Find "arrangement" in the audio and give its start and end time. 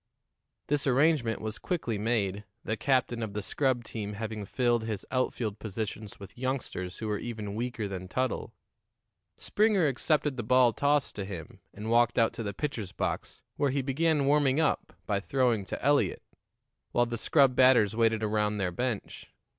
0.87-1.41